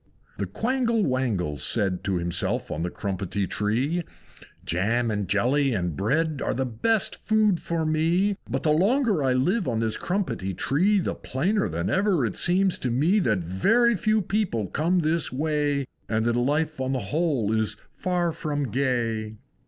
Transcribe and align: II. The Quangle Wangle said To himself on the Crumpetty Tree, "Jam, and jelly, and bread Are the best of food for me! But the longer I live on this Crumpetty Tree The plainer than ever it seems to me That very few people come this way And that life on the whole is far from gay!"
II. 0.01 0.33
The 0.39 0.45
Quangle 0.47 1.03
Wangle 1.03 1.59
said 1.59 2.03
To 2.05 2.15
himself 2.17 2.71
on 2.71 2.81
the 2.81 2.89
Crumpetty 2.89 3.45
Tree, 3.47 4.01
"Jam, 4.65 5.11
and 5.11 5.27
jelly, 5.27 5.73
and 5.75 5.95
bread 5.95 6.41
Are 6.43 6.55
the 6.55 6.65
best 6.65 7.13
of 7.17 7.21
food 7.21 7.59
for 7.59 7.85
me! 7.85 8.35
But 8.49 8.63
the 8.63 8.71
longer 8.71 9.21
I 9.23 9.33
live 9.33 9.67
on 9.67 9.79
this 9.79 9.97
Crumpetty 9.97 10.55
Tree 10.55 10.97
The 10.99 11.13
plainer 11.13 11.69
than 11.69 11.91
ever 11.91 12.25
it 12.25 12.35
seems 12.35 12.79
to 12.79 12.89
me 12.89 13.19
That 13.19 13.43
very 13.43 13.95
few 13.95 14.23
people 14.23 14.65
come 14.65 15.01
this 15.01 15.31
way 15.31 15.85
And 16.09 16.25
that 16.25 16.35
life 16.35 16.81
on 16.81 16.93
the 16.93 16.99
whole 17.13 17.51
is 17.53 17.77
far 17.91 18.31
from 18.31 18.69
gay!" 18.71 19.37